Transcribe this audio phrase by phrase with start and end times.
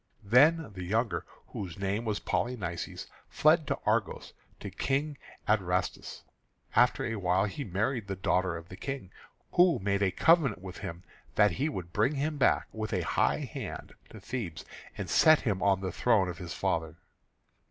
[0.23, 5.15] Then the younger, whose name was Polynices, fled to Argos, to King
[5.47, 6.21] Adrastus.
[6.23, 6.29] And
[6.81, 9.11] after a while he married the daughter of the King,
[9.51, 11.03] who made a covenant with him
[11.35, 14.65] that he would bring him back with a high hand to Thebes,
[14.97, 16.95] and set him on the throne of his father.